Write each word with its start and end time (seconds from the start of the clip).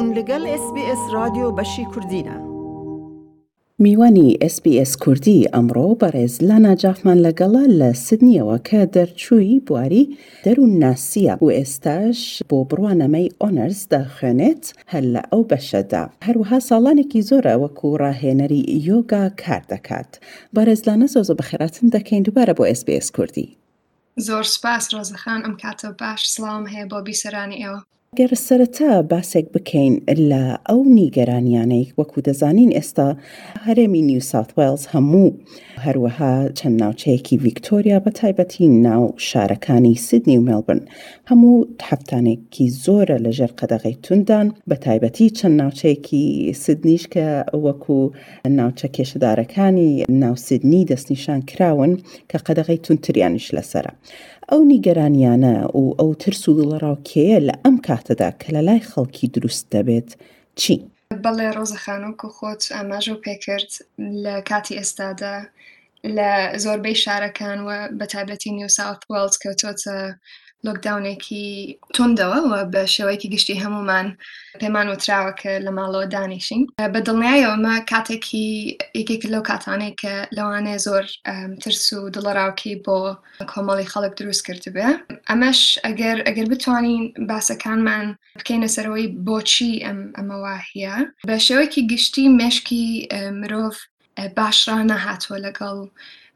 بوون 0.00 0.16
لەگەڵ 0.18 0.42
SسBS 0.62 1.02
رادیۆ 1.14 1.48
بەشی 1.58 1.84
کوردینە. 1.92 2.36
میوانی 3.78 4.38
SسBS 4.52 4.90
کوردی 5.04 5.48
ئەمڕۆ 5.54 5.86
بەڕێز 6.02 6.34
لا 6.48 6.56
ناجافمان 6.66 7.18
لەگەڵە 7.26 7.64
لە 7.80 7.90
سدنیەوە 8.06 8.56
کە 8.68 8.80
دەرچووی 8.94 9.60
بواری 9.66 10.04
دەروون 10.44 10.72
ناسیە 10.82 11.34
و 11.44 11.48
ئێستاش 11.58 12.18
بۆ 12.50 12.58
بڕوانەمەی 12.70 13.32
ئۆنەرس 13.40 13.80
دەخوێنێت 13.92 14.62
هەر 14.92 15.04
لە 15.14 15.22
ئەو 15.30 15.42
بەشەدا 15.50 16.04
هەروەها 16.26 16.58
ساڵانێکی 16.68 17.20
زۆرە 17.30 17.54
وەکو 17.62 17.88
ڕاهێنەری 18.02 18.62
یۆگا 18.88 19.24
کار 19.42 19.62
دەکات 19.72 20.10
بەڕێزلانە 20.54 21.06
زۆزە 21.14 21.34
بەخێراتن 21.40 21.86
دەکەین 21.94 22.22
دووبارە 22.26 22.52
بۆ 22.58 22.64
SسBS 22.78 23.06
کوردی. 23.16 23.48
زۆر 24.26 24.44
سپاس 24.54 24.84
ڕۆزەخان 24.94 25.40
ئەم 25.44 25.54
کاتە 25.62 25.88
باش 26.00 26.20
سلام 26.34 26.62
هەیە 26.72 26.86
بۆ 26.90 26.98
بیسەرانی 27.08 27.58
ئێوە. 27.64 27.80
گەر 28.18 28.32
سەرەتا 28.46 28.90
باسێک 29.12 29.46
بکەین 29.54 29.94
لە 30.30 30.44
ئەو 30.68 30.80
نیگەرانیانەی 30.98 31.86
وەکو 31.98 32.18
دەزانین 32.26 32.70
ئێستا 32.78 33.08
هەرێمی 33.66 34.02
نیو 34.10 34.22
ساوت 34.30 34.50
ویلز 34.58 34.82
هەموو 34.94 35.26
هەروەها 35.86 36.34
چەند 36.58 36.76
ناوچەیەکی 36.82 37.40
ڤیکتۆریا 37.44 37.98
بە 38.04 38.10
تایبەتی 38.20 38.66
ناو 38.88 39.02
شارەکانی 39.28 39.94
سیدنی 40.06 40.38
و 40.38 40.44
مێلبن 40.48 40.80
هەموو 41.30 41.68
هەفتانێکی 41.90 42.66
زۆرە 42.84 43.16
لە 43.24 43.30
ژێر 43.38 43.52
قەدەغی 43.60 43.96
توندان 44.04 44.46
بە 44.70 44.76
تایبەتی 44.84 45.34
چەند 45.38 45.54
ناوچەیەکی 45.60 46.24
سیدنیش 46.64 47.04
کە 47.14 47.26
وەکو 47.64 47.98
ناوچە 48.58 48.88
کێشەدارەکانی 48.96 49.90
ناو 50.24 50.34
سیدنی 50.46 50.86
دەستنیشان 50.90 51.40
کراون 51.50 51.92
کە 52.30 52.38
قەدەغی 52.46 52.78
تونتریانیش 52.84 53.46
لەسرە 53.56 53.92
ئەو 54.52 54.62
نیگەرانیانە 54.74 55.54
و 55.80 55.82
ئەو 56.00 56.10
ترس 56.22 56.42
و 56.48 56.56
دڵڕاوکەیە 56.58 57.38
لە 57.48 57.54
ئەم 57.64 57.76
کاتەدا 57.86 58.30
کە 58.40 58.48
لە 58.54 58.60
لای 58.68 58.86
خەڵکی 58.90 59.30
دروست 59.34 59.64
دەبێت 59.74 60.10
چی؟ 60.60 60.74
بەڵێ 61.24 61.48
ڕۆزەخانوکو 61.56 62.28
خۆت 62.36 62.62
ئاماژە 62.76 63.12
و 63.12 63.22
پێکرد 63.24 63.70
لە 64.24 64.34
کاتی 64.48 64.76
ئێستادا 64.80 65.34
لە 66.16 66.30
زۆربەی 66.64 67.00
شارەکان 67.04 67.58
و 67.66 67.70
بەتابەتی 67.98 68.54
نیوساوت 68.58 69.02
وڵز 69.12 69.34
کەوتۆتە 69.42 69.96
لۆکداونێکی 70.68 71.44
تندەوە 71.96 72.38
بە 72.72 72.82
شێوەیەکی 72.94 73.32
گشتی 73.34 73.60
هەمومان 73.64 74.06
پێمان 74.62 74.86
وتراوە 74.88 75.32
کە 75.40 75.52
لە 75.66 75.70
ماڵەوە 75.78 76.06
دانیشین 76.14 76.62
بە 76.92 77.00
دڵنیایەوەمە 77.06 77.74
کاتێکی 77.92 78.48
یەکێک 79.00 79.22
لەو 79.32 79.42
کاتانێک 79.50 79.94
کە 80.02 80.14
لەوانێ 80.36 80.76
زۆر 80.86 81.04
ترس 81.62 81.84
و 82.00 82.10
دڵەراوکی 82.14 82.72
بۆ 82.84 82.98
کۆمەڵی 83.52 83.90
خەڵک 83.92 84.12
دروست 84.20 84.42
کردبێ 84.46 84.88
ئەمەش 85.30 85.60
ئەگەر 85.86 86.16
ئەگەر 86.28 86.46
بتوانین 86.52 87.02
باسەکانمان 87.30 88.06
بکەینە 88.40 88.68
سەرەوەی 88.74 89.06
بۆچی 89.26 89.72
ئەم 89.86 89.98
ئەمەواهەیە 90.18 90.94
بە 91.28 91.36
شێوەیەکی 91.46 91.86
گشتی 91.92 92.24
مشکی 92.40 92.84
مرۆڤ 93.40 93.70
باشرا 94.36 94.82
نەهاتووە 94.88 95.38
لەگەڵ 95.46 95.78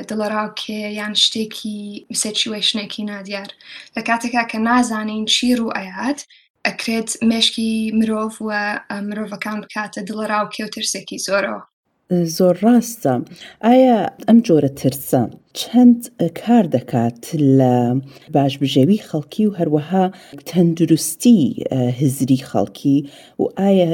دڵراوکێ 0.08 0.82
یان 1.00 1.14
شتێکی 1.24 1.78
سچوێشنێکی 2.24 3.00
نادیار 3.10 3.50
لە 3.96 4.00
کاتێکا 4.08 4.42
کە 4.50 4.54
نازانین 4.68 5.24
چی 5.34 5.54
ڕوو 5.58 5.74
ئاات 5.76 6.20
ئەکرێت 6.66 7.08
مشکی 7.30 7.70
مرۆڤ 7.98 8.30
وە 8.46 8.62
مرۆڤەکان 9.08 9.58
بکاتە 9.62 10.00
دڵراو 10.08 10.46
کێوترسێکی 10.54 11.18
زۆرەوە 11.26 11.62
زۆر 12.36 12.54
ڕاستە 12.64 13.12
ئایا 13.66 14.00
ئەم 14.26 14.38
جۆرە 14.46 14.70
ترسە 14.80 15.22
چەند 15.60 16.00
کار 16.40 16.64
دەکات 16.76 17.22
لە 17.58 17.74
باشبژێوی 18.34 19.04
خەڵکی 19.08 19.44
و 19.46 19.50
هەروەها 19.58 20.04
تەندروستی 20.50 21.38
هزری 22.00 22.40
خەڵکی 22.50 22.98
و 23.40 23.44
ئایا 23.60 23.90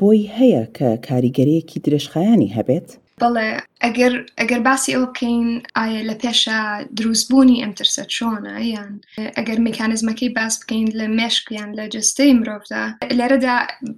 بۆی 0.00 0.22
هەیە 0.38 0.64
کە 0.76 0.88
کاریگەرەیەکی 1.08 1.82
درێژخایانی 1.84 2.54
هەبێت؟ 2.56 2.90
بڵێ 3.22 3.48
ئەگەر 3.84 4.12
ئەگەر 4.40 4.60
باسی 4.68 4.94
ئەو 4.94 5.04
بکەین 5.12 5.40
ئایا 5.78 6.00
لە 6.10 6.16
پێشە 6.22 6.58
دروستبوونی 6.98 7.60
ئەم 7.62 7.72
ترسە 7.80 8.02
چۆنە 8.14 8.54
یان 8.74 8.92
ئەگەر 9.36 9.58
مکانزمەکەی 9.68 10.34
باس 10.38 10.54
بکەین 10.60 10.86
لە 11.00 11.06
مشکیان 11.18 11.70
لە 11.78 11.84
جستەی 11.94 12.36
مرۆڤدا 12.40 12.82
لەرەدا 13.18 13.56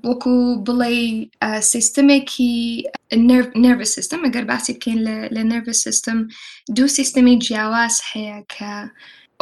وەکو 0.08 0.34
بڵێ 0.66 0.92
سیستمێکی 1.72 2.54
نرڤ 3.64 3.80
سیستم 3.96 4.20
ئەگەر 4.26 4.44
باسی 4.52 4.72
بکەین 4.76 4.98
لە 5.36 5.42
نرڤ 5.50 5.68
سیستم 5.86 6.18
دوو 6.76 6.88
سیستمی 6.98 7.34
جیاواز 7.44 7.94
هەیە 8.10 8.38
کە 8.54 8.74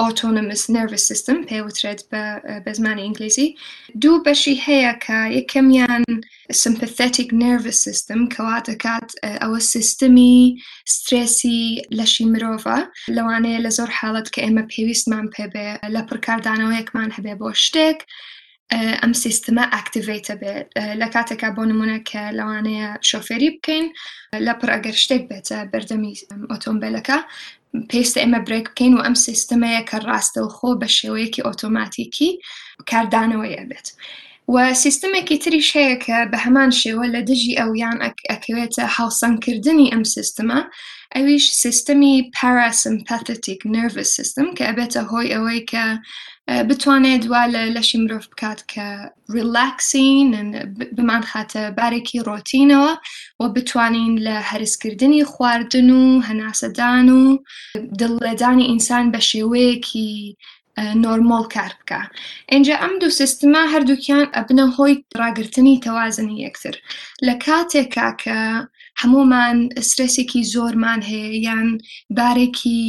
ئۆتۆنمس 0.03 0.63
نەرس 0.75 1.03
سیستم 1.11 1.39
پێوترێت 1.51 2.01
بە 2.11 2.73
زمانی 2.79 3.03
ئینگلیزی 3.07 3.49
دوو 4.03 4.23
بەشی 4.27 4.55
هەیە 4.67 4.93
کە 5.05 5.19
یەکەمیان 5.39 6.05
سمپەتێک 6.63 7.29
نەرس 7.43 7.79
سیستم 7.87 8.21
کەوا 8.35 8.57
دەکات 8.69 9.09
ئەوە 9.43 9.61
سیستمی 9.75 10.37
سترسی 10.95 11.61
لەشی 11.99 12.25
مرۆڤە 12.33 12.79
لەوانەیە 13.17 13.59
لە 13.67 13.71
زۆر 13.79 13.91
حاڵت 13.99 14.27
کە 14.35 14.41
ئێمە 14.45 14.65
پێویستمان 14.73 15.27
پێبێ 15.35 15.69
لە 15.95 16.01
پرکاردانەوەیەکمان 16.09 17.11
هەبێ 17.17 17.35
بۆ 17.41 17.49
شتێک 17.65 17.99
ئەم 19.03 19.13
سیستمە 19.25 19.65
ئاکتیڤیتە 19.75 20.35
بێت 20.43 20.67
لە 21.01 21.07
کاتێکا 21.15 21.49
بۆ 21.57 21.63
نمونە 21.71 21.99
کە 22.11 22.23
لەوانەیە 22.39 22.89
شۆفێری 23.09 23.51
بکەین 23.57 23.87
لە 24.47 24.53
پڕەگەر 24.61 24.97
شتێک 25.05 25.23
بێتە 25.31 25.59
بەردەمی 25.73 26.13
ئۆتۆمبیلەکە 26.51 27.19
پێویستە 27.91 28.19
ئێمە 28.23 28.41
برێک 28.47 28.67
بکەین 28.73 28.93
و 28.95 29.05
ئەم 29.07 29.17
سیستمەیە 29.27 29.81
کە 29.89 29.97
ڕاستەوخۆ 30.09 30.69
بە 30.81 30.89
شێوەیەکی 30.99 31.45
ئۆتۆماتیکی 31.47 32.31
کاردانەوەی 32.91 33.59
ئەبێت. 33.59 33.87
و 34.55 34.57
سیستمێکی 34.85 35.37
تریش 35.45 35.69
هەیە 35.77 35.97
کە 36.05 36.19
بە 36.31 36.39
هەمان 36.45 36.71
شێوە 36.81 37.07
لە 37.15 37.21
دژی 37.31 37.59
ئەویان 37.61 37.99
ئەکەوێتە 38.31 38.85
هاوسەنکردنی 38.97 39.91
ئەم 39.93 40.03
سیستما 40.15 40.61
ئەویش 41.17 41.45
سیستمی 41.63 42.15
پاراسمپەتتیک 42.37 43.61
نرڤس 43.75 44.11
سیستم 44.19 44.47
کە 44.57 44.63
ئەبێتە 44.69 45.01
هۆی 45.11 45.33
ئەوەی 45.35 45.61
کە 45.71 45.85
بتوانێت 46.69 47.21
دوا 47.27 47.43
لە 47.55 47.63
لەشی 47.77 47.99
مرۆڤ 48.03 48.25
بکات 48.33 48.61
کە 48.73 48.87
ریلاکسین 49.35 50.29
بمان 50.97 51.23
خاتە 51.31 51.63
بارێکی 51.79 52.25
ڕۆتینەوە 52.29 52.93
و 53.41 53.43
بتوانین 53.55 54.13
لە 54.27 54.37
هەرسکردنی 54.51 55.25
خواردن 55.33 55.89
و 56.01 56.03
هەناسەدان 56.29 57.07
و 57.19 57.23
دڵێدانی 58.01 58.69
ئینسان 58.71 59.05
بە 59.15 59.21
شێوەیەکی 59.31 60.11
نۆرمۆل 61.05 61.45
کار 61.57 61.73
بکە 61.81 62.01
ئەجا 62.53 62.77
ئەم 62.83 62.93
دوو 63.03 63.17
سیستما 63.21 63.63
هەردووکیان 63.73 64.27
ئەبنە 64.37 64.67
هۆی 64.77 64.95
ڕاگررتنی 65.23 65.81
تەوازنی 65.87 66.41
یەکتر 66.47 66.75
لە 67.27 67.35
کاتێکا 67.45 68.09
کە 68.23 68.39
هەمومان 69.01 69.57
سرسێکی 69.91 70.41
زۆرمان 70.55 71.01
هەیە 71.11 71.29
یان 71.47 71.69
بارێکی 72.19 72.83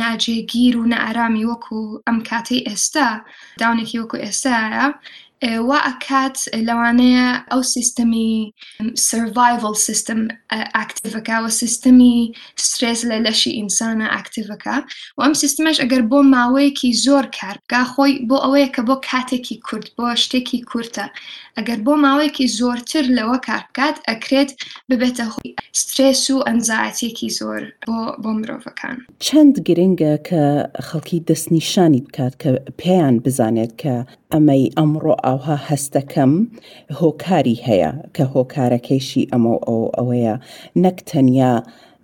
ناجێگیر 0.00 0.74
و 0.76 0.88
نەئرامی 0.92 1.46
وەکو 1.50 1.78
ئەم 2.06 2.18
کاتەی 2.28 2.64
ئێستا 2.68 3.08
داونێکی 3.60 4.00
وەکو 4.02 4.16
ئێستاە 4.24 4.76
وا 5.68 5.78
ئەکات 5.88 6.36
لەوانەیە 6.68 7.26
ئەو 7.50 7.62
سیستەمی 7.74 8.30
سڤایڤل 9.10 9.72
سیستم 9.88 10.20
ئاکتیڤەکەوە 10.76 11.50
سیستمی 11.62 12.16
سرس 12.70 13.00
لە 13.10 13.18
لەشی 13.26 13.52
ئینسانە 13.58 14.06
ئاکتیڤەکە 14.14 14.76
و 15.16 15.20
ئەم 15.24 15.34
سیستمەش 15.42 15.76
ئەگەر 15.82 16.02
بۆ 16.10 16.18
ماوەیەکی 16.34 16.90
زۆر 17.06 17.24
کارگا 17.40 17.82
خۆی 17.92 18.12
بۆ 18.28 18.36
ئەوەیە 18.44 18.68
کە 18.74 18.82
بۆ 18.88 18.94
کاتێکی 19.10 19.56
کورد 19.66 19.86
بۆ 19.96 20.06
شتێکی 20.22 20.58
کورتە 20.70 21.06
ئەگەر 21.56 21.78
بۆ 21.86 21.92
ماوەیەکی 22.04 22.46
زۆرتر 22.58 23.04
لەوە 23.18 23.38
کارکات 23.48 23.96
ئەکرێت 24.08 24.50
ببێتە 24.88 25.24
خۆی 25.32 25.50
سرس 25.82 26.24
و 26.34 26.44
ئەنجاتێکی 26.48 27.30
زۆر 27.38 27.62
بۆ 27.88 27.98
بۆ 28.22 28.30
مرۆڤەکان 28.38 28.96
چەند 29.26 29.54
گرنگە 29.66 30.14
کە 30.28 30.42
خەڵکی 30.86 31.18
دەستنیشانی 31.28 32.00
بکات 32.06 32.34
کە 32.42 32.50
پێیان 32.80 33.16
بزانێت 33.24 33.72
کە 33.82 33.94
ئەمەی 34.34 34.64
ئەمڕۆ 34.78 35.14
ئاها 35.24 35.56
هەستەکەم 35.68 36.32
هۆکاری 37.00 37.56
هەیە 37.66 37.90
کە 38.14 38.22
هۆکارەکەیشی 38.34 39.28
ئەمە 39.32 39.54
ئەو 39.66 39.82
ئەوەیە 39.96 40.34
نەک 40.84 40.96
تەنیا 41.10 41.54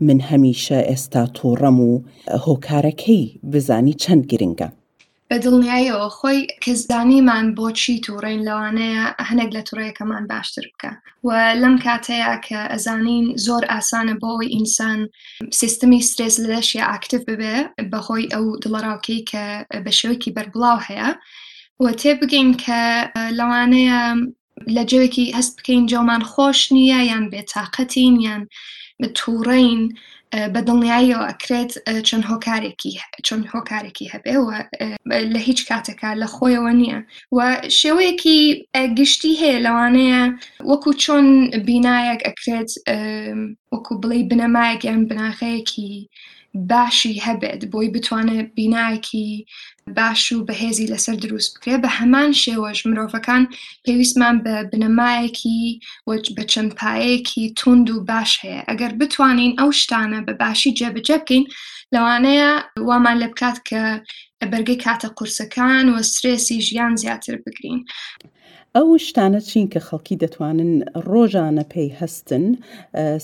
من 0.06 0.18
هەمیشە 0.30 0.78
ئێستا 0.90 1.22
تووڕەم 1.36 1.78
و 1.88 1.92
هۆکارەکەی 2.46 3.22
بزانی 3.52 3.94
چەند 4.02 4.24
گرنگە. 4.32 4.68
بە 5.30 5.36
دڵنیایەوە 5.44 6.08
خۆی 6.18 6.40
کەزدانیمان 6.64 7.46
بۆچی 7.58 8.02
تووڕین 8.04 8.40
لەوانەیە 8.48 9.04
هەنێک 9.28 9.50
لە 9.56 9.62
تووڕەیەکەمان 9.66 10.24
باشتر 10.32 10.64
بکە 10.72 10.90
و 11.26 11.30
لەم 11.62 11.74
کاتەیە 11.86 12.32
کە 12.46 12.60
ئەزانین 12.72 13.26
زۆر 13.46 13.62
ئاسانە 13.72 14.14
بۆەوەی 14.22 14.52
ئینسان 14.56 14.98
سیستمی 15.60 16.00
سرێز 16.10 16.34
لەشی 16.52 16.84
ئاکتف 16.88 17.20
ببێ 17.30 17.56
بەهۆی 17.92 18.30
ئەو 18.34 18.44
دڵەراوکەی 18.62 19.20
کە 19.30 19.44
بە 19.84 19.92
شێوەیەکی 19.98 20.34
بەربڵاو 20.36 20.78
هەیە 20.88 21.08
وە 21.84 21.92
تێبگەین 22.02 22.50
کە 22.64 22.82
لەوانەیە 23.38 24.00
لە 24.76 24.82
جوێکی 24.90 25.26
هەست 25.38 25.52
بکەین 25.58 25.82
جۆمان 25.90 26.22
خۆش 26.32 26.60
نییە 26.76 27.00
یان 27.10 27.24
بێتاقەتین 27.32 28.14
یان 28.26 28.42
تووڕین 29.18 29.80
بە 30.54 30.60
دڵنیاییەوە 30.66 31.24
ئەکرێت 31.30 31.70
چەند 32.08 32.24
هۆکارێکی 32.30 32.94
چۆن 33.26 33.40
هۆکارێکی 33.52 34.10
هەبێ 34.14 34.36
و 34.44 34.48
لە 35.34 35.40
هیچ 35.48 35.60
کاتێکا 35.70 36.10
لە 36.22 36.26
خۆیەوە 36.34 36.72
نییە 36.80 36.98
و 37.36 37.38
شێوەیەکی 37.80 38.40
گشتی 38.98 39.38
هەیە 39.42 39.58
لەوانەیە 39.66 40.22
وەکو 40.70 40.90
چۆن 41.02 41.26
بینایەک 41.68 42.20
ئەکرێت 42.28 42.70
وەکو 43.72 43.92
بڵێ 44.02 44.18
بنەمایەک 44.30 44.80
یان 44.84 45.00
بناخەیەکی 45.10 45.92
باشی 46.70 47.14
هەبێت 47.26 47.62
بۆی 47.72 47.88
بتوانێت 47.94 48.48
بینایکی 48.56 49.30
باش 49.98 50.22
و 50.32 50.44
بەهێزی 50.48 50.90
لەسەر 50.92 51.16
دروست 51.24 51.50
بکرێ 51.54 51.76
بە 51.84 51.88
هەمان 51.98 52.30
شێوەش 52.42 52.78
مرۆڤەکان 52.90 53.42
پێویستمان 53.84 54.36
بە 54.44 54.54
بنەمایەکی 54.70 55.62
بە 56.36 56.42
چەندپایەکی 56.52 57.44
تونند 57.58 57.88
و 57.90 58.04
باش 58.10 58.30
هەیە 58.42 58.60
ئەگەر 58.68 58.92
بتوانین 59.00 59.52
ئەو 59.60 59.70
شتانە 59.80 60.20
بە 60.26 60.32
باشی 60.42 60.76
جێبجە 60.78 61.16
بکەین 61.22 61.44
لەوانەیە 61.94 62.50
وامان 62.88 63.16
لە 63.22 63.28
بکات 63.32 63.58
کە 63.68 63.82
بەرگەی 64.52 64.82
کاتە 64.84 65.08
قورسەکان 65.16 65.86
و 65.90 65.96
سرێسی 66.14 66.58
ژیان 66.66 66.92
زیاتر 67.02 67.34
بگرین. 67.44 67.80
ئەو 68.78 68.88
شتانە 69.06 69.40
چین 69.50 69.66
کە 69.72 69.80
خەڵکی 69.88 70.20
دەتوانن 70.22 70.72
ڕۆژانە 71.10 71.64
پێی 71.72 71.90
هەستن 72.00 72.44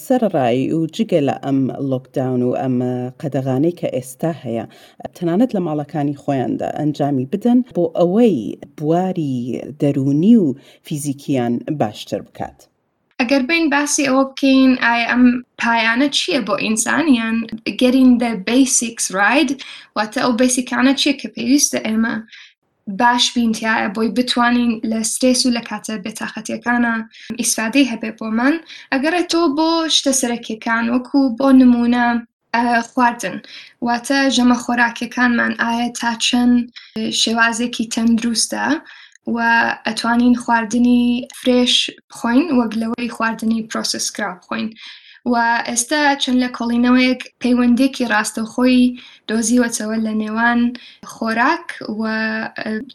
سەرڕایی 0.06 0.64
و 0.76 0.80
جگە 0.96 1.20
لە 1.28 1.34
ئەم 1.44 1.60
لۆکداون 1.90 2.40
و 2.46 2.56
ئەم 2.60 2.76
قەدەغانەی 3.20 3.78
کە 3.80 3.88
ئێستا 3.96 4.32
هەیە 4.44 4.64
تەنانەت 5.16 5.50
لە 5.56 5.60
ماڵەکانی 5.66 6.18
خۆیاندا 6.22 6.68
ئەنجامی 6.78 7.26
بدەن 7.32 7.58
بۆ 7.76 7.84
ئەوەی 7.98 8.36
بواری 8.78 9.36
دەرونی 9.80 10.36
و 10.44 10.46
فیزیکیان 10.86 11.54
باشتر 11.80 12.20
بکات. 12.28 12.58
ئەگەر 13.20 13.42
بین 13.50 13.64
باسی 13.74 14.04
ئەوە 14.08 14.22
بکەین 14.30 14.70
ئایا 14.84 15.04
ئەم 15.10 15.24
پایانە 15.62 16.08
چییە 16.16 16.40
بۆ 16.48 16.54
ئینسانیان 16.64 17.36
گەرین 17.80 18.10
دە 18.22 18.30
بیسیکس 18.48 19.06
راید 19.20 19.50
واتە 19.96 20.18
ئەو 20.24 20.32
بیسیکانە 20.40 20.92
چیە 21.00 21.14
کە 21.20 21.28
پێویستە 21.34 21.78
ئێمە 21.86 22.14
باش 22.88 23.32
بینتیایە 23.38 23.88
بۆی 23.94 24.08
بتوانین 24.08 24.80
لە 24.90 25.02
سترس 25.02 25.46
و 25.46 25.50
لە 25.52 25.60
کاتە 25.68 25.94
بێتاقەتەکانە 26.04 26.94
ئیسفادەی 27.40 27.90
هەبێ 27.92 28.10
بۆ 28.18 28.26
من 28.38 28.54
ئەگەرە 28.92 29.22
تۆ 29.32 29.40
بۆ 29.56 29.70
شتە 29.96 30.12
سەرەکیەکان 30.20 30.84
وەکو 30.94 31.20
بۆ 31.38 31.48
نمونە 31.60 32.04
خواردن 32.90 33.36
واتە 33.86 34.18
ژەمە 34.36 34.56
خۆراکەکانمان 34.64 35.52
ئایا 35.62 35.88
تا 36.00 36.10
چەند 36.26 36.54
شێوازێکی 37.22 37.88
تەندروستە 37.94 38.64
و 39.34 39.38
ئەتوانین 39.86 40.34
خواردنی 40.42 41.04
فرێش 41.40 41.74
بخۆین 42.10 42.44
وەک 42.58 42.72
لەوەی 42.82 43.12
خواردنی 43.16 43.66
پرۆسسکرا 43.70 44.30
بخۆین. 44.40 44.68
و 45.32 45.36
ئێستا 45.68 46.00
چەند 46.22 46.38
لە 46.44 46.48
کۆڵینەوەیەک 46.58 47.20
پەیوەندێکی 47.42 48.08
ڕاستەخۆی 48.12 48.80
دۆزیوەتەوە 49.28 49.96
لە 50.06 50.12
نێوان 50.22 50.60
خۆراک 51.14 51.66
و 52.00 52.02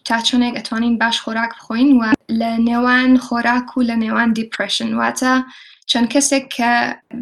تا 0.07 0.17
چۆنێک 0.27 0.53
ئەتوانین 0.57 0.93
باش 1.01 1.15
خۆراک 1.25 1.51
بخۆین 1.57 1.89
و 1.99 2.03
لە 2.41 2.51
نێوان 2.67 3.11
خۆراک 3.25 3.67
و 3.77 3.85
لە 3.89 3.95
نێوان 4.03 4.29
دیپرشن 4.37 4.91
واتە 4.99 5.33
چەند 5.91 6.07
کەسێک 6.13 6.45
کە 6.57 6.71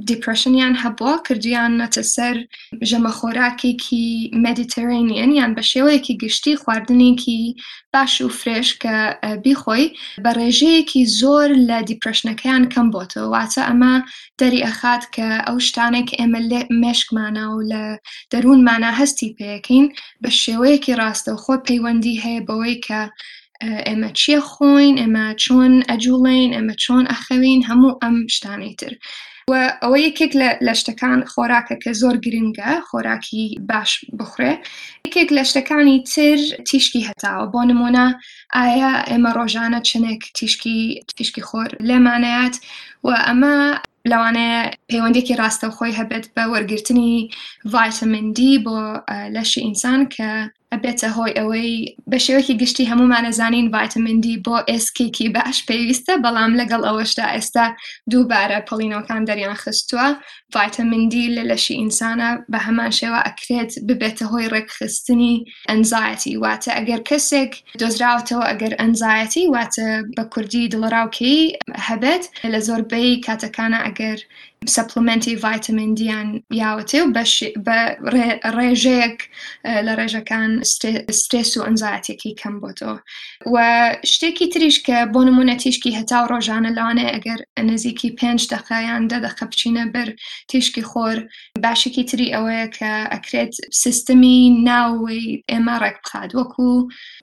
دیپرشنیان 0.10 0.74
هەبووە 0.84 1.16
کردویان 1.28 1.72
نەتە 1.82 2.04
سەر 2.16 2.36
ژەمە 2.90 3.12
خۆراکێکی 3.18 4.08
مدیتررانین 4.46 5.32
یان 5.40 5.52
بە 5.58 5.64
شێوەیەکی 5.72 6.20
گشتی 6.24 6.60
خواردنێکی 6.62 7.42
باش 7.94 8.14
و 8.24 8.30
فرێش 8.40 8.70
کە 8.84 8.96
بیخۆی 9.44 9.86
بە 10.24 10.32
ڕێژەیەکی 10.40 11.04
زۆر 11.20 11.50
لە 11.70 11.78
دیپرشنەکەیان 11.90 12.64
کەم 12.74 12.88
بۆتەوە 12.96 13.28
واتە 13.34 13.62
ئەمە 13.70 13.96
دەری 14.40 14.66
ئەخات 14.68 15.04
کە 15.16 15.28
ئەو 15.48 15.58
شتانێک 15.68 16.10
ئێمە 16.20 16.40
مشکمانە 16.84 17.46
و 17.52 17.56
لە 17.72 17.84
دەروونمانە 18.32 18.92
هەستی 19.00 19.34
پێەکەین 19.38 19.86
بە 20.22 20.30
شێوەیەکی 20.42 20.98
ڕاستە 21.00 21.30
و 21.34 21.42
خۆ 21.44 21.54
پەیوەندی 21.66 22.22
هەیە 22.24 22.42
بەوەی 22.48 22.78
کە 22.88 23.02
ئێمە 23.88 24.10
چییە 24.20 24.42
خۆین 24.52 24.96
ئێمە 25.02 25.26
چۆن 25.44 25.74
ئەجوڵین 25.90 26.50
ئەمە 26.58 26.76
چۆن 26.84 27.06
ئەخەوین 27.12 27.62
هەموو 27.70 27.98
ئەم 28.02 28.18
شتانی 28.36 28.74
تر. 28.80 28.94
و 29.52 29.54
ئەوە 29.84 29.98
یەکێک 30.08 30.32
لە 30.68 30.74
شتەکان 30.80 31.20
خۆراکە 31.32 31.76
کە 31.84 31.92
زۆر 32.02 32.16
گرنگە 32.26 32.72
خۆراکی 32.88 33.46
باش 33.70 33.92
بخورێ 34.20 34.54
یەکێک 35.08 35.30
لە 35.38 35.44
شتەکانی 35.50 35.98
تر 36.14 36.38
تیشکی 36.70 37.02
هەتاوە 37.08 37.46
بۆ 37.54 37.62
نمونە 37.70 38.06
ئایا 38.56 38.94
ئێمە 39.10 39.32
ڕۆژانە 39.38 39.80
چنێک 39.90 40.22
تیشکی 40.38 40.80
تیشکی 41.18 41.42
خۆر 41.48 41.70
لێمانەیەات 41.88 42.56
و 43.08 43.10
ئەمە 43.28 43.56
لەوانەیە 44.12 44.60
پەیوەندێکی 44.90 45.38
ڕاستەوخۆی 45.42 45.98
هەبێت 46.00 46.26
بە 46.36 46.44
وەرگرتنی 46.54 47.14
ڤایتەمەندی 47.74 48.54
بۆ 48.66 48.78
لەشی 49.36 49.62
ئینسان 49.66 50.02
کە 50.14 50.30
ئەبێتە 50.76 51.08
هۆی 51.18 51.36
ئەوەی 51.40 51.72
بە 52.12 52.18
شێوەکی 52.26 52.60
گشتی 52.62 52.90
هەمومانەزانین 52.92 53.72
ڤایتەمەندی 53.74 54.42
بۆ 54.46 54.58
ئسکێکی 54.74 55.28
باش 55.36 55.58
پێویستە 55.68 56.14
بەڵام 56.24 56.52
لەگەڵ 56.60 56.82
ئەوەشدا 56.88 57.26
ئێستا 57.36 57.66
دووبارە 58.12 58.60
پڵینەکان 58.70 59.22
دەریان 59.30 59.58
خستووە 59.64 60.08
ڤایتەمەندی 60.54 61.26
لە 61.36 61.44
لەشی 61.50 61.76
ئینسانە 61.80 62.30
بە 62.52 62.60
هەمان 62.66 62.92
شێوە 63.00 63.20
ئەکرێت 63.28 63.72
ببێتە 63.88 64.26
هۆی 64.32 64.50
ڕێکخستنی 64.54 65.36
ئەنزایەتی 65.70 66.40
واتە 66.44 66.72
ئەگەر 66.78 67.02
کەسێک 67.10 67.52
دۆزراوتەوە 67.82 68.44
ئەگەر 68.52 68.74
ئەنزایەتی 68.82 69.50
واتە 69.54 69.88
بە 70.16 70.24
کوردی 70.34 70.70
دڵراوکەی 70.74 71.40
هەبێت 71.88 72.24
لە 72.54 72.60
زۆربەی 72.68 73.22
کاتەکانە 73.26 73.80
ئەگەر 73.86 74.20
سەپلمنتی 74.70 75.34
ڤایتمن 75.44 75.94
دییان 75.98 76.30
یاوەتێ 76.56 77.00
و 77.04 77.12
بە 77.66 77.78
ڕێژەیەک 78.56 79.18
لە 79.86 79.94
ڕێژەکان 80.00 80.52
سترس 81.22 81.52
و 81.58 81.64
ئەنجاتێکی 81.66 82.34
کەم 82.42 82.56
بۆ 82.62 82.70
تۆ 82.82 82.94
و 83.54 83.58
شتێکی 84.14 84.48
تریش 84.54 84.78
کە 84.88 84.98
بۆ 85.14 85.20
نمونە 85.30 85.56
تیشکی 85.64 85.96
هەتا 86.00 86.18
و 86.24 86.28
ڕۆژانە 86.34 86.72
لاانێ 86.78 87.06
ئەگەر 87.14 87.40
نزیکی 87.70 88.16
پێنج 88.20 88.42
دەخەیان 88.54 89.02
دەدەخە 89.12 89.44
بچینە 89.52 89.86
بەر 89.94 90.10
تیشکی 90.50 90.84
خۆر 90.90 91.18
باشێکی 91.64 92.04
تری 92.10 92.34
ئەوەیە 92.36 92.68
کە 92.78 92.94
ئەکرێت 93.14 93.54
سیستمی 93.82 94.62
ناوی 94.68 95.44
ئێمە 95.52 95.76
ڕێک 95.84 95.98
بخات 96.06 96.30
وەکو 96.38 96.72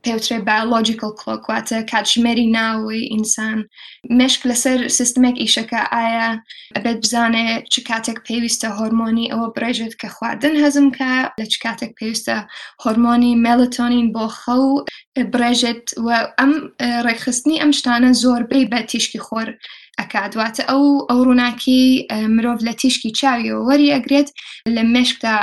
پێوترێ 0.05 0.39
بایلۆجییکل 0.49 1.13
کلۆکواتە 1.21 1.79
کاتژمێری 1.91 2.47
ناوی 2.59 3.01
ئینسان 3.15 3.59
مشک 4.19 4.41
لەسەر 4.51 4.79
سیستمێک 4.99 5.37
ئیشەکە 5.43 5.81
ئایا 5.93 6.31
ئەبێت 6.77 6.99
بزان 7.03 7.28
دەزانێ 7.35 7.59
چ 7.73 7.75
کاتێک 7.89 8.19
پێویستە 8.27 8.69
هۆرمۆنی 8.79 9.31
ئەوە 9.33 9.49
برێژێت 9.57 9.95
کە 10.01 10.09
خواردن 10.17 10.55
هەزم 10.65 10.87
کە 10.97 11.13
لە 11.41 11.47
چ 11.53 11.55
کاتێک 11.65 11.93
پێویستە 11.99 12.37
هۆرمۆنی 12.85 13.39
مەلتۆنین 13.45 14.09
بۆ 14.15 14.25
خەو 14.41 14.65
برێژێت 15.33 15.85
و 16.05 16.09
ئەم 16.39 16.53
ڕێکخستنی 17.07 17.61
ئەم 17.63 17.73
شتانە 17.79 18.11
زۆربەی 18.23 18.69
بە 18.73 18.79
تیشکی 18.91 19.21
خۆر 19.27 19.49
ئەکا 20.01 20.23
دواتە 20.35 20.63
ئەو 20.71 20.83
ئەو 21.09 21.21
ڕووناکی 21.29 21.83
مرۆڤ 22.35 22.59
لە 22.67 22.73
تیشکی 22.81 23.15
چاویەوە 23.21 23.61
وەری 23.69 23.93
ئەگرێت 23.95 24.29
لە 24.75 24.83
مشکدا 24.95 25.35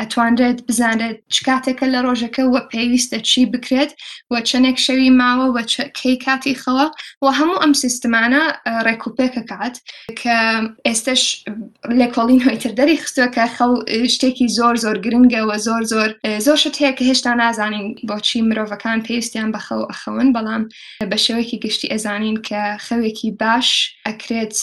ئەتوانرێت 0.00 0.58
بزانێت 0.68 1.16
چکاتێکە 1.34 1.86
لە 1.94 1.98
ڕۆژەکە 2.06 2.42
وە 2.52 2.60
پێویستە 2.72 3.18
چی 3.28 3.42
بکرێت 3.52 3.90
وە 4.32 4.38
چەنێک 4.48 4.78
شەوی 4.86 5.10
ماوە 5.20 5.46
وە 5.54 5.62
کەی 5.98 6.16
کاتی 6.24 6.54
خەوە 6.62 6.86
و 7.24 7.26
هەموو 7.38 7.60
ئەم 7.62 7.72
سیستمانە 7.82 8.42
ڕێکوپێکە 8.86 9.42
کات 9.50 9.74
کە 10.22 10.36
ئێستش 10.86 11.22
لێکۆڵین 12.00 12.40
هۆیتر 12.46 12.72
دەری 12.78 13.00
خستووە 13.02 13.28
کە 13.34 13.44
خەو 13.56 13.72
شتێکی 14.14 14.46
زۆر 14.58 14.74
زۆر 14.84 14.96
گرنگەوە 15.04 15.56
زۆر 15.66 15.82
زۆر 15.92 16.10
زۆر 16.46 16.56
شت 16.62 16.76
هەیە 16.80 16.92
کە 16.96 17.02
هێشتا 17.10 17.32
نازانین 17.42 17.86
بۆچی 18.08 18.38
مرۆڤەکان 18.48 18.98
پێویستیان 19.06 19.48
بەخەو 19.54 19.82
ئەخەون 19.90 20.28
بەڵام 20.34 20.62
بە 21.10 21.16
شێوەیەکی 21.24 21.58
گشتی 21.64 21.92
ئەزانین 21.92 22.36
کە 22.48 22.62
خەوێکی 22.86 23.30
باش 23.40 23.68
ئەکرێت 24.08 24.54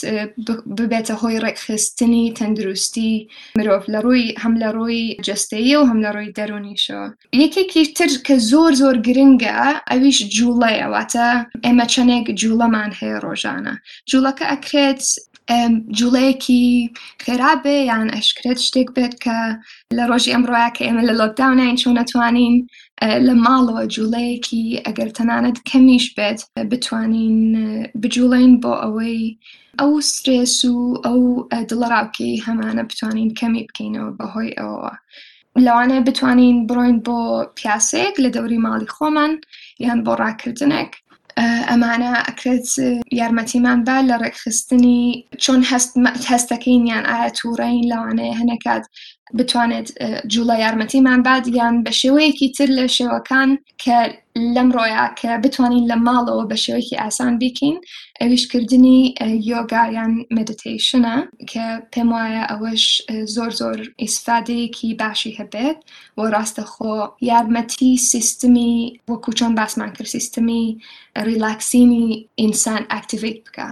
ببێتە 0.78 1.14
هۆی 1.22 1.40
ڕێکخستنی 1.44 2.24
تەندروستی 2.38 3.12
مرۆڤ 3.58 3.84
لە 3.94 3.98
ڕووی 4.04 4.26
هەم 4.42 4.54
لە 4.62 4.68
ڕووی 4.76 5.02
جستەیە 5.26 5.76
و 5.78 5.88
هەم 5.90 5.98
لە 6.04 6.10
ڕووی 6.14 6.34
دەرونیشەوە 6.38 7.06
یەکێکی 7.42 7.82
تر 7.96 8.10
کە 8.26 8.34
زۆر 8.50 8.72
زۆر 8.80 8.96
گرنگە 9.06 9.58
ئەویش 9.90 10.18
جوڵەیەواتە 10.36 11.28
ئێمە 11.66 11.86
چەندێک 11.92 12.26
جوڵەمان 12.40 12.90
هەیە 13.00 13.16
ڕۆژانە 13.24 13.74
جوڵەکە 14.10 14.44
ئەکرێت 14.52 15.02
جوڵەیەکی 15.98 16.64
خێرابێ 17.24 17.76
یان 17.90 18.08
ئەشکرێت 18.16 18.58
شتێک 18.66 18.88
بێت 18.96 19.14
کە 19.24 19.38
لە 19.96 20.04
ڕۆژی 20.10 20.34
ئەمڕۆیە 20.34 20.68
کە 20.76 20.82
ئێمە 20.86 21.02
لە 21.08 21.14
لۆکداونین 21.20 21.78
چۆن 21.82 21.94
نتوانین 22.00 22.54
لە 23.26 23.34
ماڵەوە 23.44 23.82
جوولەیەکی 23.94 24.64
ئەگەر 24.86 25.08
تەنانەت 25.18 25.58
کەمیش 25.70 26.04
بێت 26.16 26.40
بتوانین 26.72 27.36
بجوڵین 28.02 28.52
بۆ 28.62 28.72
ئەوەی 28.82 29.18
ئەو 29.80 29.92
سرێس 30.14 30.56
و 30.72 30.76
ئەو 31.06 31.20
دڵراوکەی 31.70 32.40
هەمانە 32.46 32.82
بتوانین 32.90 33.30
کەمی 33.38 33.66
بکەینەوە 33.68 34.10
بەهۆی 34.18 34.56
ئەوەوە. 34.58 34.92
لەوانێ 35.66 35.98
بتوانین 36.08 36.56
بڕۆین 36.68 36.98
بۆ 37.06 37.18
پیاسێک 37.56 38.14
لە 38.24 38.28
دەوری 38.36 38.62
ماڵی 38.66 38.92
خۆمان 38.94 39.32
یان 39.84 39.98
بۆ 40.04 40.12
ڕاکردنێک 40.22 40.92
ئەمانە 41.70 42.12
ئەکرێت 42.26 42.66
یارمەتیمان 43.18 43.78
با 43.86 43.96
لە 44.08 44.16
ڕێکخستنی 44.22 45.00
چۆن 45.44 45.60
هەستەکەین 46.30 46.82
یان 46.92 47.04
ئایا 47.10 47.28
تووڕین 47.38 47.80
لەوانەیە 47.90 48.34
هەنکات 48.40 48.84
بتوانێت 49.38 49.86
جوڵە 50.32 50.56
یارمەتیمان 50.64 51.20
بعد 51.26 51.44
یان 51.58 51.74
بە 51.84 51.92
شێوەیەکی 52.00 52.48
تر 52.56 52.68
لە 52.78 52.84
شێوەکان 52.96 53.50
کە 53.82 53.98
لەمڕۆیا 54.54 55.04
کە 55.20 55.30
بتوانین 55.44 55.84
لە 55.90 55.96
ماڵەوە 56.06 56.44
بە 56.50 56.56
شێوەیەکی 56.64 57.00
ئاسان 57.02 57.34
بیکەین 57.40 57.76
ئەویشکردنی 58.20 58.98
یۆگاریان 59.50 60.12
مدیتیشنە 60.36 61.16
کە 61.50 61.66
پێم 61.92 62.08
وایە 62.14 62.44
ئەوەش 62.50 62.84
زۆر 63.34 63.50
زۆر 63.60 63.78
ئیسفادەیەکی 64.02 64.88
باشی 65.00 65.36
هەبێت 65.40 65.76
بۆ 66.16 66.24
ڕاستەخۆ 66.34 66.96
یارمەتی 67.30 67.92
سیستمی 68.12 68.74
وەکوچۆن 69.10 69.52
باسمان 69.58 69.90
کرد 69.96 70.08
سیستمی 70.16 70.64
ریلاکسینی 71.28 72.04
ئینسان 72.42 72.82
ئاکتیڤیت 72.92 73.38
بکە. 73.46 73.68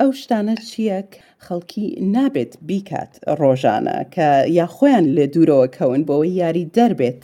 ئەو 0.00 0.10
شتانە 0.20 0.54
چیەک 0.70 1.10
خەڵکی 1.46 1.86
نابێت 2.14 2.52
بیکات 2.68 3.12
ڕۆژانە 3.40 3.96
کە 4.14 4.28
یا 4.58 4.66
خۆیان 4.76 5.06
لە 5.16 5.24
دوورەوە 5.34 5.66
کەون 5.76 6.00
بۆەوەی 6.08 6.36
یاری 6.42 6.70
دەربێت 6.76 7.22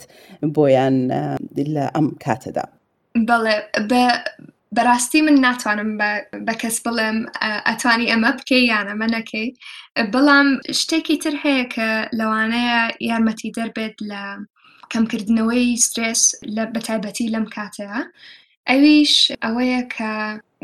بۆیان 0.55 0.95
لە 1.75 1.85
ئەم 1.95 2.07
کاتەدا 2.23 2.65
بەڵێ 3.29 3.55
بە 3.89 4.03
بەڕاستی 4.75 5.21
من 5.25 5.35
ناتوانم 5.47 5.91
بە 6.45 6.53
کەس 6.61 6.75
بڵێم 6.85 7.17
ئەتوانی 7.67 8.09
ئەمە 8.11 8.31
بکەی 8.37 8.63
یان 8.71 8.87
ئەمە 8.91 9.07
نەکەی 9.15 9.47
بەڵام 10.13 10.47
شتێکی 10.79 11.17
تر 11.23 11.35
هەیە 11.43 11.63
کە 11.73 11.87
لەوانەیە 12.19 12.79
یارمەتی 13.09 13.53
دەربێت 13.57 13.97
لە 14.11 14.21
کەمکردنەوەی 14.93 15.69
سترس 15.87 16.23
لە 16.55 16.63
بەتایبەتی 16.75 17.31
لەم 17.33 17.45
کاتەیە 17.55 17.99
ئەویش 18.69 19.13
ئەوەیە 19.43 19.81
کە 19.95 20.13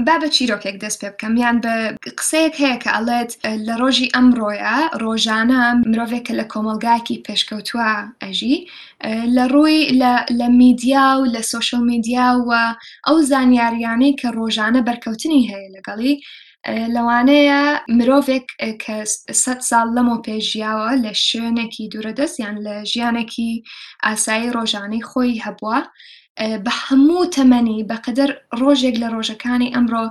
با 0.08 0.15
بە 0.22 0.27
چیرۆکێک 0.36 0.75
دەست 0.84 0.98
پێ 1.01 1.10
بکەم 1.13 1.34
یان 1.44 1.58
بە 1.63 1.74
قسەیەک 2.20 2.56
هەیە 2.62 2.77
کە 2.84 2.89
ئەڵێت 2.96 3.32
لە 3.68 3.74
ڕۆژی 3.82 4.12
ئەمڕۆیە 4.15 4.75
ڕۆژانە 5.03 5.62
مرۆڤێکە 5.89 6.34
لە 6.39 6.46
کۆمەلگاکی 6.53 7.22
پێشکەوتووە 7.25 7.89
ئەژی 8.24 8.56
لە 9.36 9.44
ڕووی 9.53 9.79
لە 10.39 10.48
میدیا 10.62 11.06
و 11.20 11.29
لە 11.36 11.41
سوۆشل 11.50 11.82
میدیاوە 11.91 12.63
ئەو 13.08 13.18
زانیاریانەی 13.32 14.18
کە 14.20 14.27
ڕۆژانە 14.39 14.82
بەرکەوتنی 14.89 15.48
هەیە 15.51 15.70
لەگەڵی 15.75 16.15
لەوانەیە 16.96 17.62
مرۆڤێک 17.98 18.48
کە 18.84 18.96
سە 19.44 19.53
ساڵ 19.70 19.88
لەمە 19.98 20.18
پێژیاوە 20.27 20.89
لە 21.06 21.12
شوێنێکی 21.27 21.89
دوورەدەست 21.91 22.36
یان 22.44 22.58
لە 22.65 22.75
ژیانێکی 22.91 23.51
ئاسایی 24.06 24.53
ڕۆژانەی 24.56 25.06
خۆی 25.10 25.41
هەبووە 25.46 25.79
بە 26.65 26.74
هەموو 26.88 27.29
تەمەنی 27.36 27.79
بەقەدەر 27.89 28.29
ڕۆژێک 28.62 28.96
لە 29.03 29.08
ڕۆژەکانی 29.15 29.74
ئەمڕۆ 29.75 30.05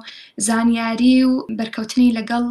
زانیاری 0.47 1.16
و 1.30 1.32
بەرکەوتنی 1.58 2.14
لەگەڵ 2.18 2.44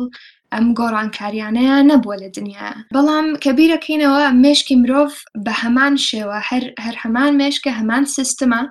ئەم 0.54 0.66
گۆڕانکاریانەیە 0.80 1.78
نەبووە 1.90 2.16
لە 2.24 2.30
دنیا 2.38 2.70
بەڵام 2.96 3.28
کەبیرەکەینەوە 3.44 4.24
مشکی 4.44 4.76
مرۆڤ 4.82 5.12
بە 5.46 5.54
هەمان 5.62 5.94
شێوە 6.08 6.38
هەر 6.84 6.96
هەمان 7.04 7.32
مشکە 7.42 7.72
هەمان 7.80 8.04
سیستما 8.16 8.62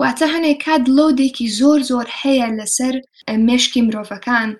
واتە 0.00 0.26
هەنێک 0.34 0.58
کات 0.66 0.82
لۆدێکی 0.96 1.46
زۆر 1.58 1.80
زۆر 1.90 2.06
هەیە 2.20 2.48
لەسەر 2.58 2.94
مشکی 3.48 3.80
مرۆڤەکان 3.86 4.50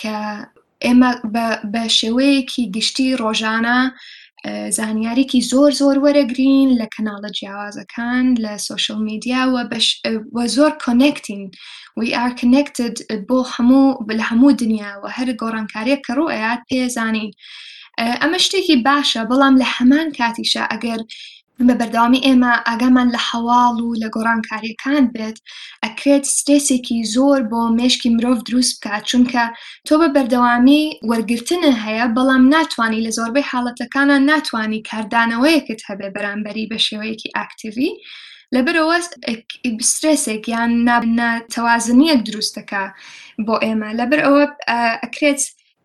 کە 0.00 0.14
ئێمە 0.84 1.10
بە 1.72 1.82
شێوەیەکی 1.98 2.62
گشتی 2.76 3.08
ڕۆژانە 3.22 3.78
زانیاریکی 4.72 5.40
زۆر 5.52 5.70
زۆر 5.80 5.96
وەرەگرین 6.04 6.68
لە 6.80 6.86
کەناڵە 6.94 7.30
جیاوازەکان 7.38 8.26
لە 8.44 8.52
سوشل 8.68 8.98
میدیاوە 9.08 9.62
زۆر 10.56 10.72
کۆنکتین 10.84 11.42
وی 11.98 12.10
ئار 12.16 12.32
کنکتد 12.40 12.96
بۆ 13.28 13.38
هەموو 13.54 13.82
لە 14.18 14.24
هەموو 14.30 14.56
دنیاوە 14.62 15.08
هەر 15.16 15.28
گۆڕانکاریە 15.40 15.96
کە 16.04 16.12
ڕۆیات 16.18 16.60
پێزانین 16.70 17.30
ئەمە 18.22 18.38
شتێکی 18.46 18.76
باشە 18.88 19.20
بەڵام 19.30 19.54
لە 19.62 19.66
هەمان 19.76 20.08
کاتیشە 20.18 20.62
ئەگەر 20.72 21.00
بە 21.68 21.74
بەرداوامی 21.80 22.24
ئێمە 22.26 22.52
ئاگامان 22.68 23.08
لە 23.14 23.20
حەواڵ 23.28 23.76
و 23.84 23.96
لە 24.02 24.08
گۆڕانکاریەکان 24.14 25.04
بێت 25.14 25.36
ئەکرێت 25.84 26.24
سترێسێکی 26.36 26.98
زۆر 27.14 27.40
بۆ 27.50 27.60
مشکی 27.80 28.10
مرۆڤ 28.16 28.38
دروست 28.48 28.74
بکات 28.80 29.02
چونکە 29.10 29.44
تۆ 29.86 29.94
بە 30.00 30.08
بەردەوامی 30.14 30.84
وەرگرتنە 31.10 31.72
هەیە 31.84 32.04
بەڵام 32.16 32.42
ناتوانانی 32.54 33.04
لە 33.06 33.10
زۆربەی 33.18 33.48
حاڵەتەکانە 33.50 34.16
ناتوانانی 34.30 34.84
کاردانەوەیەکت 34.90 35.80
هەبێ 35.88 36.08
بەرامبەری 36.16 36.68
بە 36.70 36.78
شێوەیەکی 36.86 37.32
ئاکتیوی 37.36 37.90
لەبەرەوە 38.54 38.96
بسترێسێک 39.78 40.42
یان 40.54 40.70
نابنە 40.88 41.28
تەوازنیەک 41.54 42.20
دروستەکە 42.28 42.84
بۆ 43.46 43.54
ئێمە 43.64 43.90
لەبەر 44.00 44.20
ئەوە 44.26 44.42
ئەکرێت 45.04 45.40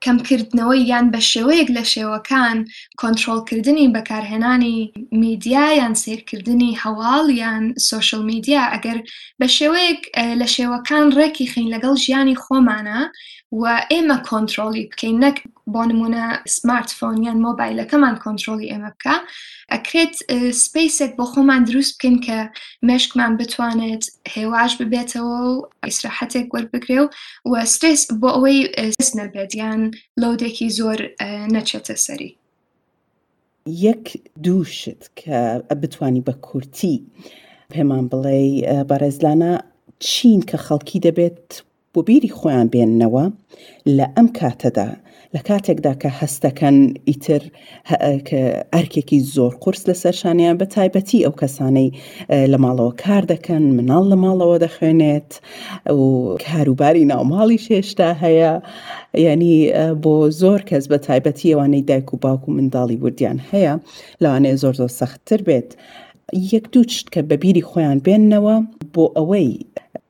کەمکردنەوەی 0.08 0.88
یان 0.92 1.06
بە 1.14 1.22
شێوەیەک 1.32 1.70
لە 1.78 1.84
شێوەکان 1.94 2.58
کۆنتترۆلکردنی 3.02 3.92
بەکارهێنانی 3.96 4.78
میدیا 5.24 5.66
یان 5.80 5.94
سیرکردنی 6.04 6.78
هەواڵ 6.84 7.26
یان 7.44 7.64
سوشل 7.90 8.22
میدیا 8.32 8.64
ئەگەر 8.74 8.98
بە 9.40 9.48
شێوەیەک 9.58 10.02
لە 10.40 10.48
شێوەکان 10.56 11.06
ڕێکی 11.18 11.50
خین 11.52 11.68
لەگەڵ 11.74 11.94
ژیانی 12.04 12.40
خۆمانە 12.44 13.02
و 13.60 13.64
ئێمە 13.92 14.18
کۆنتترۆلی 14.30 14.88
بکەین 14.92 15.18
نەک 15.24 15.38
بۆ 15.76 15.84
نمونە 15.92 16.26
سمارتفۆن 16.58 17.18
یان 17.26 17.38
مۆبایلەکەمان 17.46 18.16
کۆنتترۆلی 18.24 18.70
ئێمە 18.72 18.92
بکە 18.96 19.16
ئەکرێت 19.74 20.14
سپیسێک 20.64 21.12
بۆ 21.20 21.26
خۆمان 21.32 21.62
دروست 21.70 21.94
بکەن 21.98 22.16
کە 22.26 22.38
مشکمان 22.90 23.32
بتوانێت 23.40 24.04
هێواش 24.36 24.72
ببێتەوە 24.80 25.38
و 25.50 25.54
ئیسراحەتێک 25.88 26.48
وەربگرێ 26.54 27.00
و 27.04 27.10
و 27.52 27.66
سترس 27.74 28.02
بۆ 28.22 28.30
ئەوەی 28.36 28.60
نەبێت 29.20 29.52
یان 29.62 29.82
لەودێکی 30.22 30.70
زۆر 30.80 31.00
نەچێتە 31.56 31.96
سەری. 32.06 32.32
یەک 33.86 34.06
دووشت 34.44 35.02
کە 35.20 35.38
بتانی 35.82 36.24
بە 36.28 36.34
کورتی 36.46 36.96
پێمان 37.74 38.06
بڵێ 38.12 38.40
بەڕێزلانە 38.90 39.54
چین 40.08 40.42
کە 40.50 40.58
خەڵکی 40.66 41.00
دەبێت 41.06 41.50
بۆ 41.94 42.02
بیری 42.08 42.30
خۆیان 42.38 42.68
بێننەوە 42.74 43.26
لە 43.98 44.06
ئەم 44.16 44.28
کاتەدا 44.40 44.90
لە 45.36 45.40
کاتێکدا 45.50 45.94
کە 46.04 46.10
هەستەکەن 46.22 46.78
ئیتر 47.10 47.44
ئەرکێکی 48.76 49.20
زۆر 49.36 49.54
قرس 49.64 49.82
لەسەر 49.90 50.14
شانیان 50.22 50.56
بە 50.62 50.66
تایبەتی 50.76 51.24
ئەو 51.26 51.34
کەسانەی 51.42 51.90
لە 52.52 52.58
ماڵەوە 52.64 52.94
کار 53.04 53.24
دەکەن 53.34 53.64
مناڵ 53.78 54.04
لە 54.12 54.18
ماڵەوە 54.24 54.58
دەخوێنێت 54.66 55.30
و 56.00 56.06
کاروباری 56.46 57.10
ناوماڵی 57.12 57.60
شێشتا 57.68 58.10
هەیە 58.24 58.52
یعنی 59.26 59.52
بۆ 60.04 60.16
زۆر 60.42 60.60
کەس 60.70 60.84
بە 60.92 60.98
تایبەتی 61.08 61.52
ئەوانەی 61.54 61.84
دایک 61.90 62.10
و 62.14 62.18
باوک 62.24 62.44
و 62.48 62.54
منداڵی 62.58 62.98
وردیان 63.04 63.38
هەیە 63.52 63.74
لەوانەیە 64.24 64.56
زۆر 64.64 64.74
زۆر 64.80 64.92
سەختتر 65.00 65.40
بێت. 65.48 65.70
یەک 66.54 66.66
دووچت 66.74 67.06
کە 67.14 67.22
بەبیری 67.30 67.64
خۆیان 67.70 68.00
بێننەوە 68.06 68.56
بۆ 68.94 69.04
ئەوەی 69.18 69.50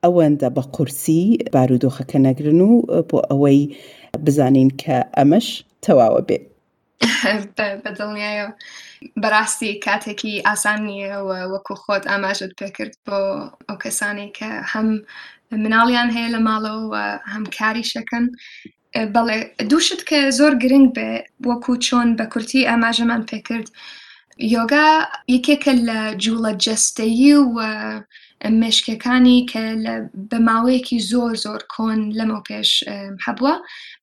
ئەوەندە 0.04 0.50
بە 0.56 0.64
قورسی 0.76 1.22
بارودۆخەکە 1.54 2.18
نەگرن 2.28 2.62
و 2.70 2.74
بۆ 3.10 3.18
ئەوەی 3.30 3.60
بزانین 4.26 4.70
کە 4.82 4.98
ئەمەش 5.18 5.48
تەواوە 5.86 6.22
بێ 6.28 6.38
بەدڵنیایە 7.84 8.46
بەڕاستی 9.22 9.72
کاتێکی 9.86 10.34
ئاسان 10.48 10.80
نیە 10.90 11.12
وەکو 11.54 11.74
خۆت 11.84 12.04
ئاماژت 12.12 12.52
پێکرد 12.60 12.94
بۆ 13.06 13.20
ئەو 13.68 13.78
کەسانی 13.84 14.30
کە 14.38 14.50
هەم 14.72 14.90
مناڵیان 15.64 16.10
هەیە 16.16 16.30
لە 16.36 16.40
ماڵەوە 16.48 17.04
هەم 17.34 17.46
کاری 17.58 17.90
شەکەن 17.94 18.26
بەڵێ 19.14 19.38
دووشت 19.70 20.02
کە 20.10 20.20
زۆر 20.40 20.54
گرنگ 20.64 20.88
بێ 20.96 21.12
وەکو 21.50 21.72
چۆن 21.86 22.08
بە 22.18 22.26
کورتی 22.34 22.68
ئاماژەمان 22.70 23.22
پێکرد 23.30 23.68
یۆگا 24.56 24.88
یەکێکە 25.36 25.74
لە 25.88 26.00
جوڵە 26.24 26.52
جەستەیی 26.66 27.34
و 27.56 27.58
مشکەکانی 28.62 29.46
کە 29.52 29.66
بە 30.30 30.38
ماوەیەکی 30.48 31.00
زۆر 31.12 31.34
زۆر 31.46 31.62
کۆن 31.74 32.00
لەمە 32.18 32.40
پێش 32.50 32.70
هەبووە 33.26 33.54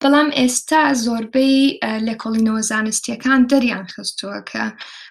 بەڵام 0.01 0.29
ئێستا 0.39 0.83
زۆربەی 1.05 1.59
لە 2.07 2.13
کۆڵینەوە 2.21 2.61
زانستیەکان 2.71 3.41
دەریان 3.51 3.85
خستووە 3.93 4.39
کە 4.51 4.63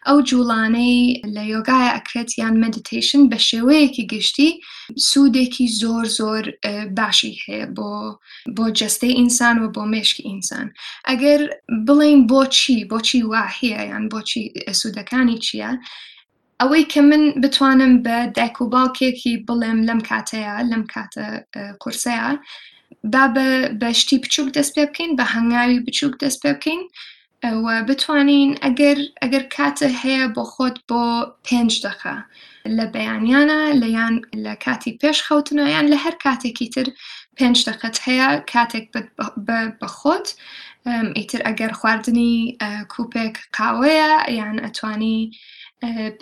ئەو 0.06 0.18
جوڵانەی 0.30 0.98
لە 1.34 1.42
یۆگایە 1.52 1.88
ئەکرێت 1.96 2.30
یان 2.42 2.54
مدیتیشن 2.64 3.22
بە 3.30 3.38
شێوەیەکی 3.48 4.08
گشتی 4.12 4.50
سوودێکی 5.08 5.66
زۆر 5.80 6.04
زۆر 6.18 6.44
باشی 6.98 7.34
هەیە 7.44 7.66
بۆ 7.76 7.90
بۆ 8.56 8.64
جستەی 8.78 9.16
ئینسان 9.20 9.56
و 9.58 9.72
بۆ 9.74 9.82
مشکی 9.94 10.22
ئینسان 10.28 10.66
ئەگەر 11.08 11.40
بڵین 11.86 12.20
بۆچی 12.32 12.78
بۆچی 12.90 13.20
واهەیە 13.32 13.80
یان 13.90 14.04
بۆچی 14.12 14.42
سوودەکانی 14.80 15.38
چییە؟ 15.46 15.70
ئەوەی 16.60 16.84
کە 16.92 16.96
من 17.10 17.24
بتوانم 17.42 17.92
بە 18.04 18.16
دایک 18.38 18.56
و 18.60 18.66
باوکێکی 18.74 19.32
بڵێم 19.48 19.78
لەم 19.88 20.00
کاتەیە 20.10 20.54
لەم 20.70 20.84
کاتە 20.94 21.26
قورسەیە 21.82 22.28
با 23.12 23.24
بە 23.80 23.88
شتی 24.00 24.18
بچووک 24.24 24.48
دەست 24.58 24.72
پێ 24.76 24.82
بکەین 24.88 25.10
بە 25.18 25.24
هەنگاوی 25.34 25.82
بچووک 25.86 26.14
دەست 26.24 26.38
پێ 26.42 26.50
بکەین 26.56 26.82
بتوانین 27.88 28.50
ئەگەر 28.64 28.98
ئەگەر 29.22 29.44
کاتە 29.56 29.88
هەیە 30.02 30.24
بۆ 30.34 30.42
خۆت 30.52 30.76
بۆ 30.90 31.02
پێنج 31.46 31.72
دەخە 31.86 32.16
لە 32.76 32.84
بەیانیانە 32.94 33.60
لە 33.80 33.88
یان 33.98 34.14
لە 34.44 34.54
کاتی 34.64 34.96
پێش 35.02 35.18
خەوتنەوەیان 35.26 35.86
لە 35.92 35.98
هەر 36.04 36.14
کاتێکی 36.24 36.68
تر 36.74 36.86
پێنج 37.38 37.56
دەقەت 37.68 37.96
هەیە 38.06 38.26
کاتێک 38.52 38.86
بەخۆت 39.80 40.26
ئیتر 41.18 41.40
ئەگەر 41.48 41.72
خواردنی 41.78 42.34
کوپێک 42.92 43.34
قاوەیە 43.56 44.12
یان 44.38 44.56
ئەتوانی 44.64 45.18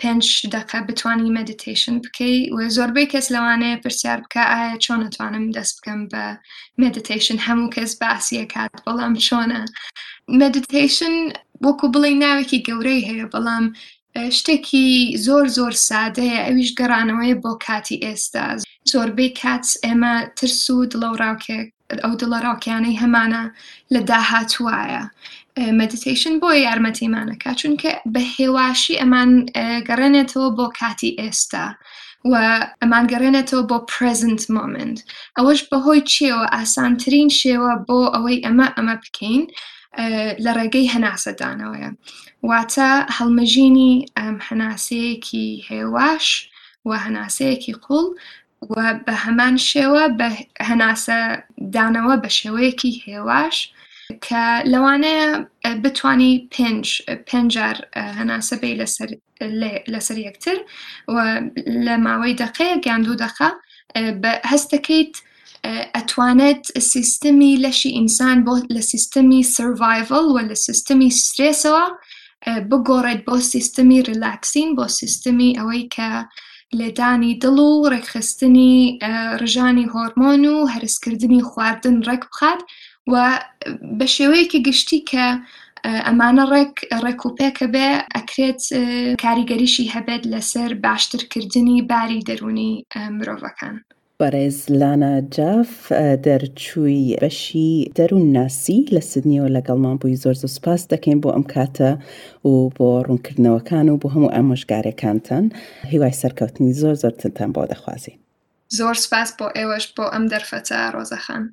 پێنج 0.01 0.47
دقه 0.55 0.79
بتانی 0.87 1.29
مدیتیشن 1.29 1.95
بکەی 2.03 2.39
و 2.55 2.69
زۆربەی 2.75 3.09
کەس 3.13 3.25
لەوانەیە 3.35 3.81
پرسیار 3.83 4.19
بکە 4.25 4.43
ئایا 4.53 4.77
چۆن 4.85 4.99
نتوانم 5.05 5.45
دەست 5.57 5.75
بکەم 5.77 5.99
بە 6.11 6.23
مدیتیشن 6.83 7.37
هەموو 7.47 7.73
کەس 7.75 7.91
باسیە 8.03 8.45
کات 8.53 8.73
بەڵام 8.85 9.13
چۆنە 9.27 9.61
مدیتیشن 10.41 11.15
وەکو 11.67 11.85
بڵی 11.93 12.15
ناوێکی 12.23 12.63
گەورەی 12.67 13.05
هەیە 13.09 13.25
بەڵام 13.33 13.65
شتێکی 14.37 14.85
زۆر 15.25 15.45
زۆر 15.57 15.73
سادەیە 15.87 16.37
ئەویش 16.47 16.71
گەڕانەوەی 16.79 17.37
بۆ 17.43 17.51
کاتی 17.65 18.01
ئێستا 18.05 18.45
زۆربەی 18.91 19.31
کات 19.41 19.65
ئێمە 19.85 20.13
ترسود 20.37 20.91
لەو 21.01 21.13
ڕاوکێک 21.21 21.67
ئەو 22.03 22.13
دڵە 22.21 22.39
ڕاوکیانەی 22.45 22.99
هەمانە 23.01 23.43
لە 23.93 23.99
داهاتوایە 24.09 25.03
مدیتیشن 25.57 26.39
بۆ 26.39 26.49
یارمەتیمانەکە 26.65 27.51
چونکە 27.61 27.89
بە 28.13 28.21
هێواشی 28.37 28.99
ئەمان 29.01 29.31
گەڕێنێتەوە 29.87 30.47
بۆ 30.57 30.65
کاتی 30.79 31.15
ئێستا. 31.19 31.65
و 32.31 32.33
ئەمان 32.81 33.05
گەڕێنێتەوە 33.11 33.63
بۆ 33.69 33.77
پرزنت 33.93 34.41
مۆمنت 34.55 34.97
ئەوەش 35.37 35.59
بەهۆی 35.69 36.01
چیەوە 36.11 36.45
ئاسانترین 36.55 37.29
شێوە 37.41 37.71
بۆ 37.87 37.99
ئەوەی 38.15 38.43
ئەمە 38.45 38.67
ئەمە 38.77 38.95
بکەین 39.03 39.43
لە 40.43 40.51
ڕێگەی 40.57 40.91
هەناسەدانەوەیە 40.93 41.89
واتە 42.49 42.91
هەڵمەژینی 43.17 43.93
ئەم 44.17 44.35
هەناسەیەکی 44.47 45.49
هێواش 45.69 46.25
و 46.87 46.91
هەناسەیەکی 47.05 47.73
قوڵ 47.85 48.05
و 48.71 48.75
بە 49.05 49.13
هەمان 49.25 49.55
شێوە 49.69 50.03
بە 50.19 50.27
هەناسە 50.69 51.19
دانەوە 51.75 52.15
بە 52.23 52.29
شێوەیەکی 52.39 52.91
هێواش 53.05 53.57
کە 54.27 54.43
لەوانەیە 54.73 55.25
بتانی 55.83 56.33
پێنج 56.55 56.85
پێنجار 57.29 57.77
هەناسە 58.17 58.55
بێ 58.61 58.71
لەسەر 59.93 60.17
یەکتر 60.27 60.57
لە 61.85 61.95
ماوەی 62.05 62.37
دقەیە 62.43 62.75
گیان 62.83 63.01
دوو 63.05 63.15
دقا 63.23 63.49
بە 64.21 64.33
هەستەکەیت 64.51 65.13
ئەتوانێت 65.95 66.61
سیستمی 66.93 67.53
لەشی 67.65 67.95
ئینسان 67.99 68.37
بۆ 68.45 68.53
لە 68.75 68.81
سیستمی 68.91 69.41
سڤایڤل 69.55 70.25
و 70.29 70.39
لە 70.49 70.55
سیستمی 70.67 71.11
سرێسەوە 71.25 71.85
بگۆڕێت 72.69 73.21
بۆ 73.27 73.35
سیستمی 73.53 73.99
ریلاکسین 74.09 74.69
بۆ 74.77 74.85
سیستمی 74.99 75.55
ئەوەی 75.59 75.83
کە 75.95 76.09
لێدانی 76.79 77.39
دڵ 77.43 77.57
و 77.69 77.89
ڕێکخستنی 77.93 78.75
ڕژانی 79.41 79.87
هۆرمۆن 79.93 80.43
و 80.53 80.67
هەرسکردنی 80.73 81.41
خواردن 81.49 81.95
ڕێک 82.07 82.23
بخات 82.31 82.61
و 83.07 83.39
بە 83.99 84.05
شێوەیەکی 84.15 84.59
گشتی 84.67 85.03
کە 85.09 85.25
ئەمانە 86.07 86.45
ڕێک 86.51 86.73
ڕێکوپێکە 87.03 87.65
بێ 87.73 87.89
ئەکرێت 88.15 88.61
کاریگەریشی 89.23 89.91
هەبێت 89.95 90.23
لەسەر 90.33 90.71
باشترکردنی 90.85 91.81
باری 91.91 92.25
دەرونی 92.27 92.71
مرۆڤەکان. 93.17 93.75
بەڕێز 94.21 94.57
لانە 94.79 95.13
جاف 95.35 95.71
دەرچووی 96.25 97.17
بەشی 97.23 97.73
دەروون 97.97 98.25
ناسی 98.37 98.79
لە 98.95 99.01
سدنیەوە 99.11 99.53
لەگەڵمان 99.57 99.95
بووی 99.99 100.19
زۆر 100.23 100.35
زۆ 100.41 100.47
سپاس 100.57 100.81
دەکەین 100.93 101.19
بۆ 101.23 101.29
ئەم 101.35 101.45
کاتە 101.53 101.91
و 102.47 102.51
بۆ 102.77 102.89
ڕوونکردنەوەکان 103.07 103.85
و 103.89 103.99
بۆ 104.01 104.07
هەموو 104.15 104.33
ئامۆژگارەکانتان 104.35 105.45
هیوای 105.91 106.17
سەرکەوتنی 106.21 106.71
زۆر 106.81 106.95
زۆر 107.01 107.13
تنتان 107.19 107.49
بۆ 107.55 107.63
دەخوازیین. 107.71 108.17
زۆر 108.77 108.95
سپاس 109.05 109.29
بۆ 109.37 109.45
ئێوەش 109.57 109.85
بۆ 109.95 110.05
ئەم 110.13 110.23
دەرفەتە 110.33 110.77
ڕۆزەخان 110.95 111.43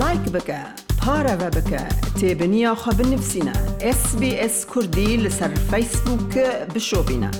لایک 0.00 0.24
بکە 0.34 0.60
پارە 1.00 1.34
بە 1.40 1.48
بکە 1.56 1.84
تێبنیە 2.20 2.72
خە 2.82 2.92
بنووسینە 2.98 3.54
SBS 4.00 4.56
کوردی 4.72 5.10
لەسەر 5.24 5.52
فیسبوو 5.70 6.18
کە 6.32 6.46
بشۆبینە. 6.72 7.30